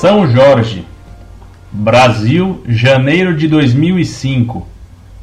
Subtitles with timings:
[0.00, 0.86] São Jorge,
[1.72, 4.64] Brasil, janeiro de 2005.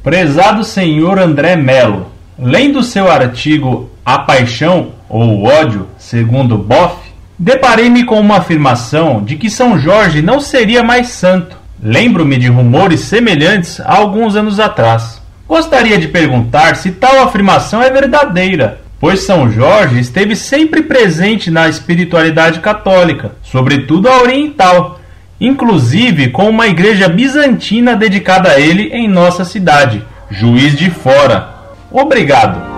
[0.00, 6.94] Prezado senhor André Melo, lendo seu artigo A Paixão ou o Ódio, segundo Boff,
[7.36, 11.56] deparei-me com uma afirmação de que São Jorge não seria mais santo.
[11.82, 15.20] Lembro-me de rumores semelhantes há alguns anos atrás.
[15.48, 21.68] Gostaria de perguntar se tal afirmação é verdadeira, pois São Jorge esteve sempre presente na
[21.68, 25.00] espiritualidade católica, sobretudo a oriental,
[25.40, 31.54] inclusive com uma igreja bizantina dedicada a ele em nossa cidade, Juiz de Fora.
[31.90, 32.70] Obrigado.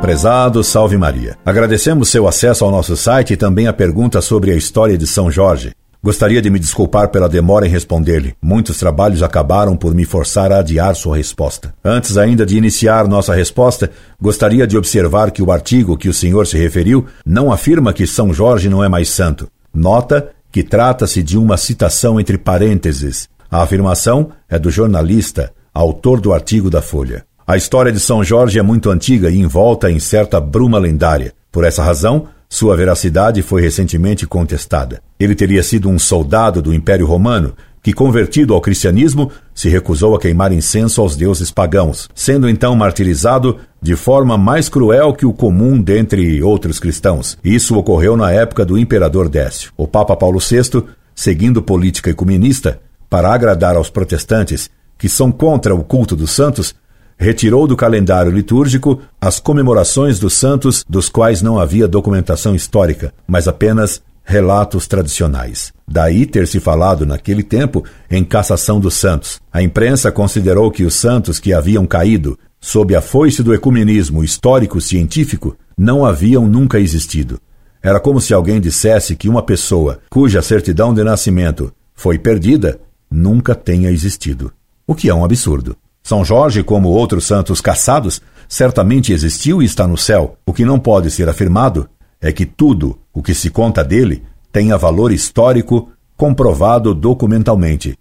[0.00, 1.36] Prezado, salve Maria.
[1.44, 5.30] Agradecemos seu acesso ao nosso site e também a pergunta sobre a história de São
[5.30, 5.72] Jorge.
[6.02, 8.34] Gostaria de me desculpar pela demora em responder-lhe.
[8.40, 11.74] Muitos trabalhos acabaram por me forçar a adiar sua resposta.
[11.84, 16.46] Antes ainda de iniciar nossa resposta, gostaria de observar que o artigo que o senhor
[16.46, 19.48] se referiu não afirma que São Jorge não é mais santo.
[19.74, 23.28] Nota que trata-se de uma citação entre parênteses.
[23.50, 27.26] A afirmação é do jornalista, autor do artigo da Folha.
[27.46, 31.34] A história de São Jorge é muito antiga e envolta em certa bruma lendária.
[31.52, 35.00] Por essa razão, sua veracidade foi recentemente contestada.
[35.20, 40.18] Ele teria sido um soldado do Império Romano que, convertido ao cristianismo, se recusou a
[40.18, 45.80] queimar incenso aos deuses pagãos, sendo então martirizado de forma mais cruel que o comum
[45.80, 47.38] dentre outros cristãos.
[47.44, 49.72] Isso ocorreu na época do imperador Décio.
[49.76, 50.82] O Papa Paulo VI,
[51.14, 56.74] seguindo política ecumenista, para agradar aos protestantes que são contra o culto dos santos,
[57.20, 63.46] retirou do calendário litúrgico as comemorações dos santos dos quais não havia documentação histórica, mas
[63.46, 65.70] apenas relatos tradicionais.
[65.86, 69.38] Daí ter se falado naquele tempo em cassação dos santos.
[69.52, 75.54] A imprensa considerou que os santos que haviam caído sob a foice do ecumenismo histórico-científico
[75.76, 77.38] não haviam nunca existido.
[77.82, 83.54] Era como se alguém dissesse que uma pessoa cuja certidão de nascimento foi perdida nunca
[83.54, 84.50] tenha existido.
[84.86, 85.76] O que é um absurdo.
[86.10, 90.36] São Jorge, como outros santos caçados, certamente existiu e está no céu.
[90.44, 91.88] O que não pode ser afirmado
[92.20, 97.96] é que tudo o que se conta dele tenha valor histórico comprovado documentalmente.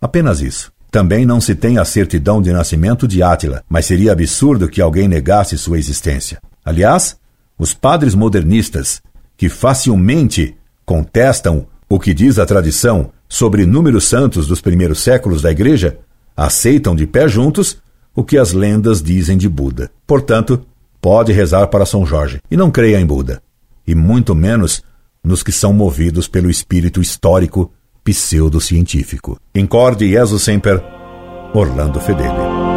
[0.00, 0.72] Apenas isso.
[0.90, 5.06] Também não se tem a certidão de nascimento de Átila, mas seria absurdo que alguém
[5.06, 6.40] negasse sua existência.
[6.64, 7.16] Aliás,
[7.56, 9.00] os padres modernistas,
[9.36, 15.52] que facilmente contestam o que diz a tradição sobre números santos dos primeiros séculos da
[15.52, 16.00] Igreja,
[16.36, 17.78] aceitam de pé juntos
[18.14, 19.90] o que as lendas dizem de Buda.
[20.06, 20.64] Portanto,
[21.00, 23.42] pode rezar para São Jorge e não creia em Buda,
[23.86, 24.82] e muito menos
[25.24, 27.72] nos que são movidos pelo espírito histórico
[28.04, 29.38] pseudocientífico.
[29.54, 30.82] Incorde Jesus Semper,
[31.54, 32.71] Orlando Fedeli.